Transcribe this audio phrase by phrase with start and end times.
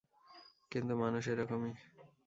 [0.71, 1.73] কিন্তু মানুষ এরকমই।